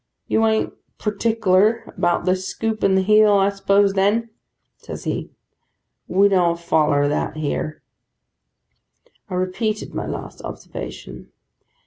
[0.27, 4.31] 'You an't partickler, about this scoop in the heel, I suppose then?'
[4.77, 5.29] says he:
[6.07, 7.83] 'we don't foller that, here.'
[9.29, 11.31] I repeated my last observation.